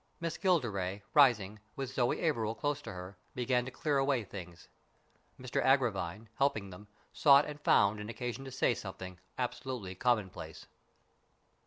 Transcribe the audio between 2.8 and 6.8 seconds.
to her, began to clear away things. Mr Agravine, helping